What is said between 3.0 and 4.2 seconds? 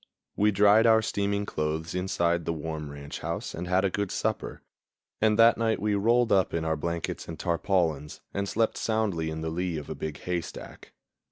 house and had a good